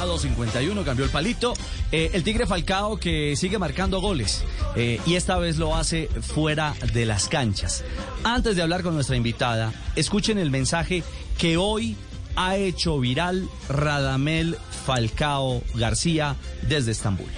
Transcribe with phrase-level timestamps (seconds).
[0.00, 1.52] Ya 2.51 cambió el palito.
[1.92, 4.42] Eh, el Tigre Falcao que sigue marcando goles.
[4.74, 7.84] Eh, y esta vez lo hace fuera de las canchas.
[8.24, 11.02] Antes de hablar con nuestra invitada, escuchen el mensaje
[11.36, 11.96] que hoy
[12.34, 17.28] ha hecho viral Radamel Falcao García desde Estambul.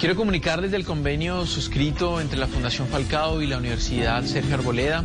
[0.00, 5.04] Quiero comunicarles del convenio suscrito entre la Fundación Falcao y la Universidad Sergio Arboleda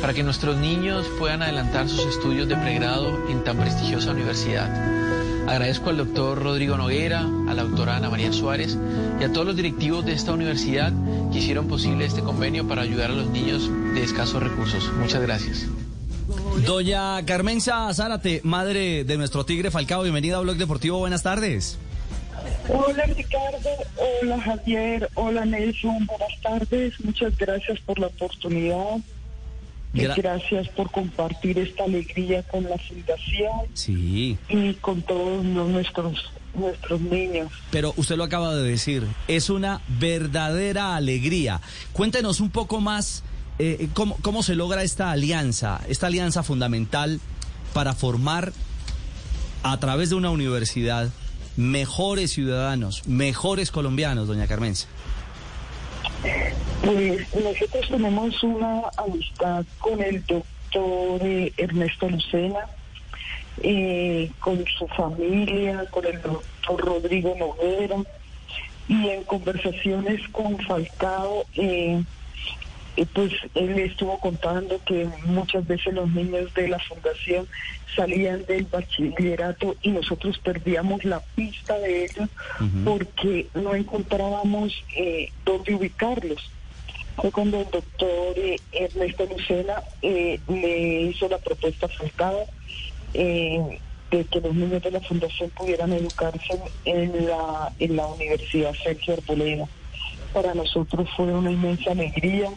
[0.00, 5.05] para que nuestros niños puedan adelantar sus estudios de pregrado en tan prestigiosa universidad.
[5.46, 8.76] Agradezco al doctor Rodrigo Noguera, a la doctora Ana María Suárez
[9.20, 10.92] y a todos los directivos de esta universidad
[11.32, 14.90] que hicieron posible este convenio para ayudar a los niños de escasos recursos.
[14.94, 15.66] Muchas gracias.
[16.66, 21.78] Doña Carmenza Zárate, madre de nuestro Tigre Falcao, bienvenida a Blog Deportivo, buenas tardes.
[22.68, 23.70] Hola Ricardo,
[24.22, 28.98] hola Javier, hola Nelson, buenas tardes, muchas gracias por la oportunidad.
[29.96, 34.38] Gra gracias por compartir esta alegría con la fundación sí.
[34.48, 37.52] y con todos nuestros nuestros niños.
[37.70, 41.60] Pero usted lo acaba de decir, es una verdadera alegría.
[41.92, 43.22] Cuéntenos un poco más
[43.58, 47.20] eh, ¿cómo, ¿cómo se logra esta alianza, esta alianza fundamental
[47.72, 48.52] para formar
[49.62, 51.10] a través de una universidad
[51.56, 54.86] mejores ciudadanos, mejores colombianos, doña Carmenza?
[56.86, 62.60] Pues nosotros tenemos una amistad con el doctor eh, Ernesto Lucena,
[63.60, 67.96] eh, con su familia, con el doctor Rodrigo Noguera,
[68.86, 72.04] y en conversaciones con Falcao, eh,
[73.12, 77.48] pues él estuvo contando que muchas veces los niños de la fundación
[77.96, 82.28] salían del bachillerato y nosotros perdíamos la pista de ellos
[82.84, 86.50] porque no encontrábamos eh, dónde ubicarlos.
[87.16, 92.46] Fue cuando el doctor eh, Ernesto Lucena eh, le hizo la propuesta Falcao
[93.14, 93.78] eh,
[94.10, 99.14] de que los niños de la fundación pudieran educarse en la, en la Universidad Sergio
[99.14, 99.66] Arboleda.
[100.32, 102.50] Para nosotros fue una inmensa alegría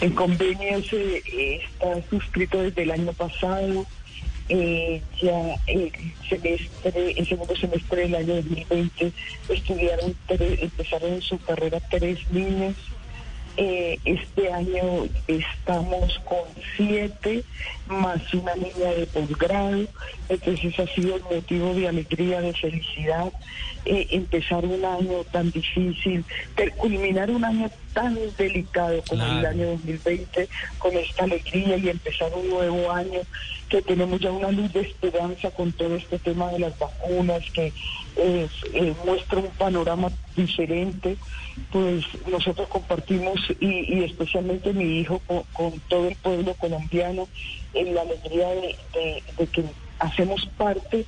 [0.00, 3.86] el convenio se, eh, está suscrito desde el año pasado.
[4.48, 5.90] Eh, ya el
[6.28, 9.12] semestre, el segundo semestre del año 2020
[9.48, 12.74] estudiaron, empezaron su carrera tres niños.
[13.58, 16.44] Eh, este año estamos con
[16.76, 17.42] siete
[17.88, 19.86] más una niña de posgrado,
[20.28, 23.32] entonces ha sido el motivo de alegría, de felicidad,
[23.86, 26.24] eh, empezar un año tan difícil,
[26.76, 32.50] culminar un año tan delicado como el año 2020 con esta alegría y empezar un
[32.50, 33.20] nuevo año
[33.70, 37.72] que tenemos ya una luz de esperanza con todo este tema de las vacunas que
[38.16, 38.48] eh,
[39.04, 41.16] muestra un panorama diferente,
[41.70, 45.20] pues nosotros compartimos y, especialmente mi hijo
[45.52, 47.28] con, todo el pueblo colombiano
[47.74, 49.64] en la alegría de, que
[49.98, 51.04] hacemos parte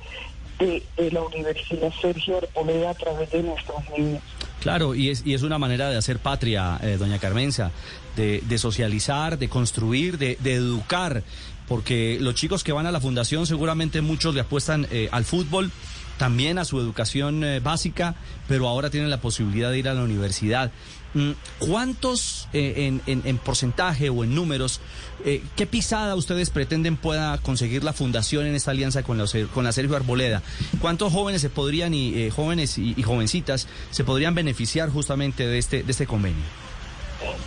[0.59, 4.21] de, la Universidad Sergio Arboleda a través de nuestros niños.
[4.61, 7.71] Claro, y es, y es una manera de hacer patria, eh, doña Carmenza,
[8.17, 11.23] de, de, socializar, de construir, de, de, educar,
[11.67, 15.71] porque los chicos que van a la fundación seguramente muchos le apuestan eh, al fútbol,
[16.19, 18.13] también a su educación eh, básica,
[18.47, 20.69] pero ahora tienen la posibilidad de ir a la universidad.
[21.15, 24.79] Mm, ¿Cuántos eh, en, porcentaje o en números,
[25.25, 29.63] eh, qué pisada ustedes pretenden pueda conseguir la fundación en esta alianza con la, con
[29.63, 30.43] la Sergio Arboleda?
[30.81, 35.91] ¿Cuántos jóvenes se podrían y jóvenes y, jovencitas se podrían beneficiar justamente de este, de
[35.91, 36.43] este convenio?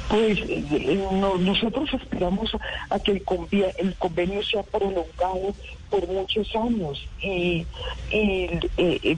[0.08, 0.40] Pues
[1.40, 2.50] nosotros esperamos
[2.90, 3.22] a que el,
[3.78, 5.54] el convenio sea prolongado
[5.92, 7.64] por muchos años y,
[8.10, 8.58] eh,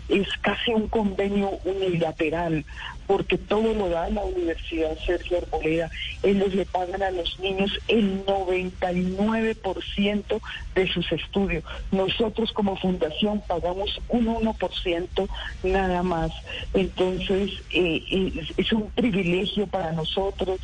[0.09, 2.65] es casi un convenio unilateral
[3.07, 5.89] porque todo lo da la Universidad Sergio Arboleda.
[6.23, 10.41] Ellos le pagan a los niños el 99%
[10.75, 11.63] de sus estudios.
[11.93, 15.29] Nosotros como fundación pagamos un 1%
[15.63, 16.33] nada más.
[16.73, 20.59] Entonces eh, es, un privilegio para nosotros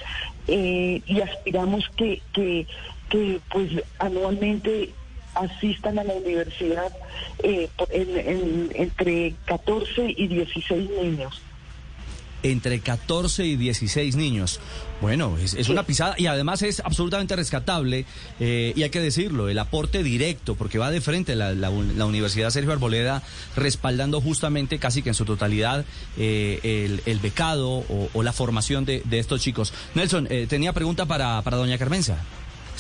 [0.49, 2.21] eh, y aspiramos que
[3.51, 4.95] pues anualmente
[5.35, 6.93] asistan a la universidad
[7.43, 7.69] eh,
[8.75, 11.43] entre 14 y 16 niños.
[12.43, 14.61] entre 14 y 16 niños.
[15.01, 18.05] Bueno, es, una pisada y además es absolutamente rescatable
[18.39, 22.51] eh, y hay que decirlo, el aporte directo, porque va de frente la, la, Universidad
[22.51, 23.23] Sergio Arboleda
[23.57, 25.87] respaldando justamente casi que en su totalidad
[26.19, 29.73] eh, el, becado o, la formación de, estos chicos.
[29.95, 32.19] Nelson, eh, tenía pregunta para, para doña Carmenza.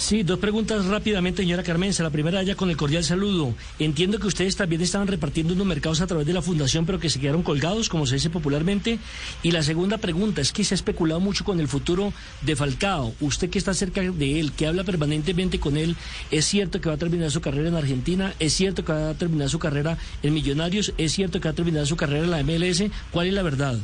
[0.00, 2.02] Sí, dos preguntas rápidamente, señora Carmenza.
[2.02, 3.52] La primera ya con el cordial saludo.
[3.78, 7.10] Entiendo que ustedes también estaban repartiendo unos mercados a través de la fundación, pero que
[7.10, 8.98] se quedaron colgados, como se dice popularmente.
[9.42, 13.12] Y la segunda pregunta es que se ha especulado mucho con el futuro de Falcao.
[13.20, 15.94] Usted que está cerca de él, que habla permanentemente con él,
[16.30, 18.34] ¿es cierto que va a terminar su carrera en Argentina?
[18.38, 20.94] ¿Es cierto que va a terminar su carrera en Millonarios?
[20.96, 22.84] ¿Es cierto que va a terminar su carrera en la MLS?
[23.10, 23.78] ¿Cuál es la verdad?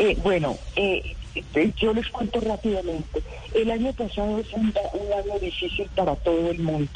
[0.00, 1.14] Eh, bueno, eh,
[1.76, 3.22] yo les cuento rápidamente.
[3.54, 6.90] El año pasado es un, año difícil para todo el mundo.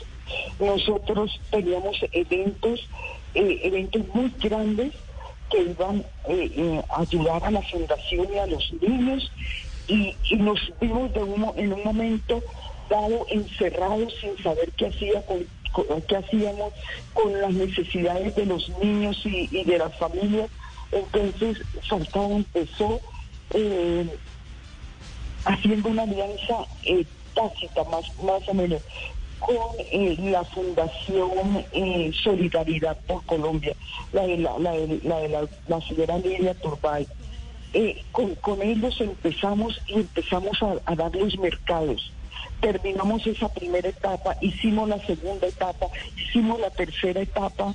[0.60, 2.88] Nosotros teníamos eventos,
[3.34, 4.92] eh, eventos muy grandes
[5.50, 9.30] que iban eh, eh, a ayudar a la fundación y a los niños
[9.88, 12.42] y, nos vimos de en un momento
[12.90, 15.24] dado encerrados sin saber qué hacía
[16.06, 16.72] qué hacíamos
[17.14, 20.50] con las necesidades de los niños y, y de las familias.
[20.92, 21.58] Entonces
[21.88, 23.00] Falcao empezó
[23.54, 24.06] eh,
[25.44, 27.04] haciendo una alianza eh,
[27.34, 28.82] tácita, más, más o menos,
[29.38, 29.56] con
[29.92, 33.74] eh, la Fundación eh, Solidaridad por Colombia,
[34.12, 37.06] la de la, la, de, la, señora Lidia Turbay.
[38.12, 42.12] con, con, ellos empezamos y empezamos a, a dar los mercados
[42.60, 45.86] terminamos esa primera etapa, hicimos la segunda etapa,
[46.16, 47.74] hicimos la tercera etapa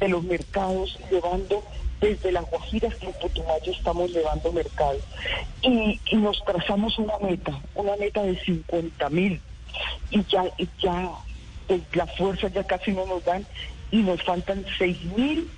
[0.00, 1.62] de los mercados, llevando
[2.00, 4.98] desde las Guajiras en Putumayo estamos llevando mercado.
[5.62, 9.40] Y, nos trazamos una meta, una meta de 50 mil.
[10.10, 10.44] Y ya,
[10.80, 11.10] ya
[11.66, 13.46] pues, las fuerzas ya casi no nos dan
[13.90, 15.48] y nos faltan 6 mil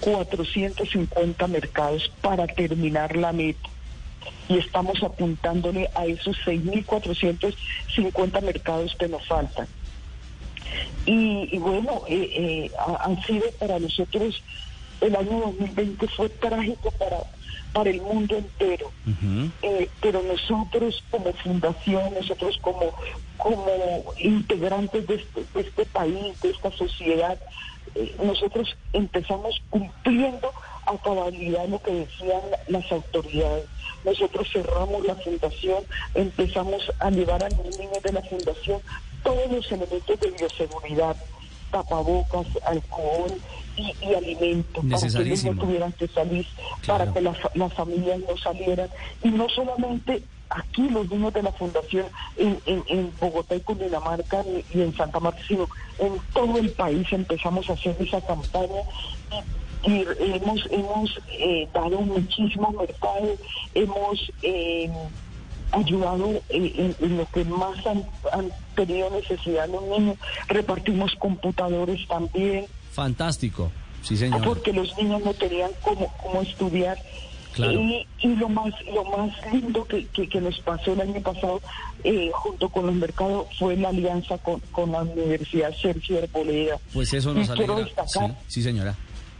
[0.00, 3.68] 450 mercados para terminar la meta.
[4.48, 9.66] Y estamos apuntándole a esos 6.450 mercados que nos faltan.
[11.06, 12.70] Y, bueno, eh, eh,
[13.00, 14.42] han sido para nosotros
[15.00, 17.18] el año 2020 fue trágico para,
[17.72, 18.90] para el mundo entero.
[19.62, 22.92] Eh, pero nosotros como fundación, nosotros como,
[23.36, 23.66] como
[24.18, 27.38] integrantes de este, este país, de esta sociedad,
[27.94, 30.52] eh, nosotros empezamos cumpliendo
[30.86, 33.66] a cabalidad lo que decían las autoridades.
[34.04, 38.80] Nosotros cerramos la fundación, empezamos a llevar a los niños de la fundación
[39.22, 41.16] todos los elementos de bioseguridad,
[41.70, 43.32] tapabocas, alcohol,
[43.80, 46.46] y, alimentos para que ellos no tuvieran que salir,
[46.86, 48.88] para que las familias no salieran.
[49.22, 52.06] Y no solamente aquí los niños de la fundación
[52.36, 54.44] en, en, Bogotá y Cundinamarca
[54.74, 55.68] y, en Santa Marta, sino
[55.98, 58.82] en todo el país empezamos a hacer esa campaña
[59.84, 63.36] y, hemos, hemos eh, dado muchísimo mercado,
[63.74, 64.90] hemos eh,
[65.72, 70.16] ayudado en, lo que más han, han tenido necesidad los niños,
[70.48, 72.66] repartimos computadores también.
[72.92, 73.70] Fantástico,
[74.02, 74.42] sí señor.
[74.44, 76.98] Porque los niños no tenían cómo, cómo estudiar.
[77.56, 78.06] Y,
[78.36, 81.60] lo más lo más lindo que, que, nos pasó el año pasado
[82.04, 86.78] eh, junto con los mercados fue la alianza con, con la Universidad Sergio Arboleda.
[86.92, 87.74] Pues eso nos alegra.
[87.74, 88.94] Quiero destacar, sí, señora.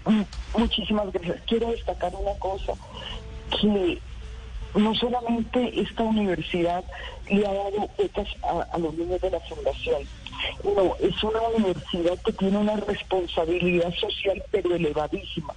[0.05, 0.23] Mm,
[0.59, 1.41] muchísimas gracias.
[1.47, 2.73] Quiero destacar una cosa,
[3.61, 3.99] que
[4.75, 6.85] no solamente esta universidad
[7.31, 8.29] le ha dado becas
[8.73, 10.03] a los niños de la fundación,
[10.65, 15.55] no, es una universidad que tiene una responsabilidad social pero elevadísima.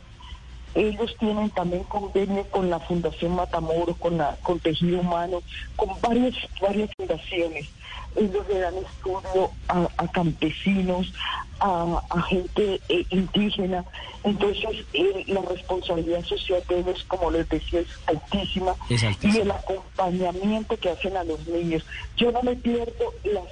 [0.75, 5.42] Ellos tienen también convenio con la Fundación Matamoros, con la con Tejido Humano,
[5.76, 7.68] con varias varias fundaciones.
[8.16, 11.12] Ellos le dan estudio a, campesinos,
[11.59, 13.83] a, gente eh, indígena.
[14.24, 18.76] Entonces, eh, la responsabilidad social de ellos, como les decía, es altísima.
[18.90, 21.83] Y el acompañamiento que hacen a los niños.
[22.16, 23.45] Yo no me pierdo las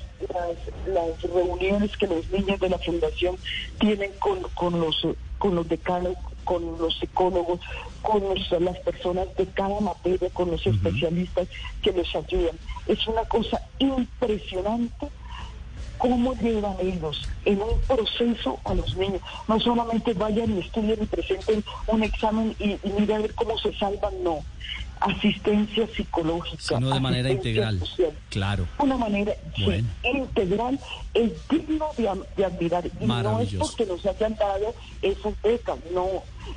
[0.88, 3.36] las, reuniones que los niños de la fundación
[3.80, 5.08] tienen con, con los
[5.38, 6.16] con los decanos,
[6.52, 7.62] con los psicólogos,
[8.02, 8.22] con
[8.66, 11.48] las personas de cada materia, con los especialistas
[11.82, 12.58] que les ayudan.
[12.88, 15.08] Es una cosa impresionante
[15.98, 19.22] cómo llevan ellos en un proceso a los niños.
[19.48, 23.58] No solamente vayan y estudien y presenten un examen y, y miren a ver cómo
[23.58, 24.44] se salvan, no
[25.02, 26.62] asistencia psicológica.
[26.62, 27.80] Sino de manera integral.
[27.80, 28.12] social.
[28.30, 28.68] Claro.
[28.78, 30.80] Una manera sí, integral
[31.14, 32.08] es digno de,
[32.46, 32.86] admirar.
[32.86, 36.08] Y no es porque nos hayan dado esas becas, no.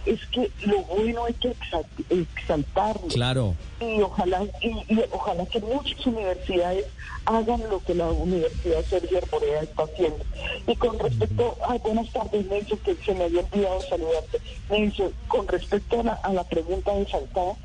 [0.06, 3.08] Es que lo bueno hay que exal- exaltarlo.
[3.08, 3.54] Claro.
[3.80, 6.86] Y ojalá, y, y ojalá que muchas universidades
[7.26, 10.22] hagan lo que la Universidad Sergio Arborea está haciendo.
[10.66, 14.38] Y con respecto a buenas tardes, Nelson, que se me había olvidado saludarte.
[14.70, 17.56] Nelson, con respecto a la, a la pregunta de Falcao,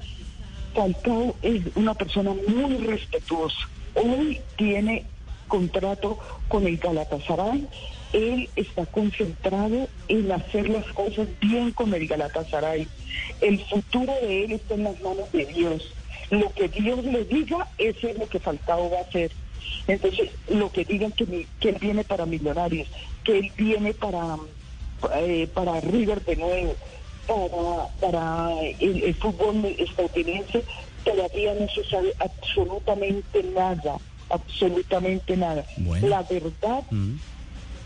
[0.74, 3.58] Falcao es una persona muy respetuosa.
[3.96, 5.06] Hoy tiene
[5.48, 7.68] contrato con el Galatasaray.
[8.14, 12.88] Él está concentrado en hacer las cosas bien con el Galatasaray.
[13.42, 15.94] El futuro de él está en las manos de Dios.
[16.30, 19.32] Lo que Dios le diga, eso es lo que Falcao va a hacer.
[19.88, 22.88] Entonces, lo que digan que, mi- que él viene para Millonarios,
[23.24, 24.38] que él viene para,
[25.16, 26.76] eh, para River de nuevo,
[27.30, 30.64] para, para el, el fútbol estadounidense,
[31.06, 33.98] todavía no se sabe absolutamente nada,
[34.30, 35.64] absolutamente nada.
[35.78, 36.08] Bueno.
[36.08, 37.16] La verdad Mm.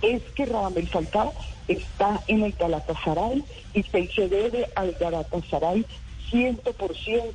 [0.01, 1.33] es que Radamel Falcao
[1.67, 5.85] está en el Galatasaray y se debe al Galatasaray
[6.33, 7.31] 100%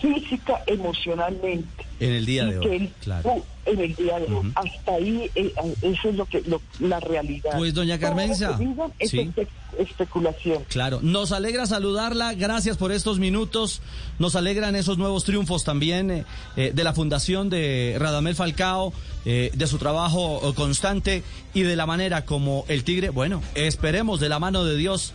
[0.00, 1.86] física, emocionalmente.
[1.98, 3.32] En el día de hoy, claro.
[3.32, 4.52] uh, en el día de hoy.
[4.54, 7.52] Hasta ahí, eh, eh, eso es lo que lo- la realidad.
[7.56, 8.58] Pues, doña Carmenza,
[8.98, 9.18] es sí.
[9.20, 10.64] espe- especulación.
[10.68, 13.80] Claro, nos alegra saludarla, gracias por estos minutos,
[14.18, 16.24] nos alegran esos nuevos triunfos también eh,
[16.58, 18.92] eh, de la fundación de Radamel Falcao,
[19.24, 21.22] eh, de su trabajo eh, constante
[21.54, 25.14] y de la manera como el Tigre, bueno, esperemos de la mano de Dios.